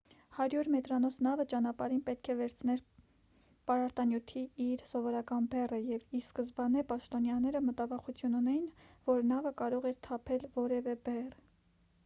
[0.35, 2.79] 100 մետրանոց նավը ճանապարհին պետք է վերցներ
[3.71, 8.65] պարարտանյութի իր սովորական բեռը և ի սկզբանե պաշտոնյաները մտավախություն ունեին
[9.11, 11.39] որ նավը կարող էր թափել որևէ բեռ